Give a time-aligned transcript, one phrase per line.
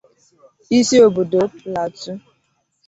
[0.77, 2.17] isi obodo Plateau